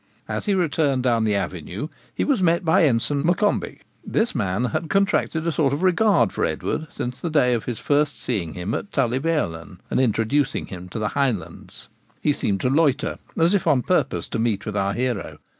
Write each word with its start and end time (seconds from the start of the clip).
As 0.27 0.45
he 0.45 0.55
returned 0.55 1.03
down 1.03 1.25
the 1.25 1.35
avenue 1.35 1.87
he 2.15 2.23
was 2.23 2.41
met 2.41 2.65
by 2.65 2.85
Ensign 2.85 3.21
Maccombich. 3.23 3.81
This 4.03 4.33
man 4.33 4.65
had 4.73 4.89
contracted 4.89 5.45
a 5.45 5.51
sort 5.51 5.73
of 5.73 5.83
regard 5.83 6.31
for 6.33 6.43
Edward 6.43 6.87
since 6.89 7.19
the 7.21 7.29
day 7.29 7.53
of 7.53 7.65
his 7.65 7.77
first 7.77 8.19
seeing 8.19 8.55
him 8.55 8.73
at 8.73 8.91
Tully 8.91 9.19
Veolan 9.19 9.77
and 9.91 9.99
introducing 9.99 10.65
him 10.65 10.89
to 10.89 10.97
the 10.97 11.09
Highlands. 11.09 11.87
He 12.19 12.33
seemed 12.33 12.61
to 12.61 12.69
loiter, 12.71 13.19
as 13.37 13.53
if 13.53 13.67
on 13.67 13.83
purpose 13.83 14.27
to 14.29 14.39
meet 14.39 14.65
with 14.65 14.75
our 14.75 14.93
hero. 14.93 15.37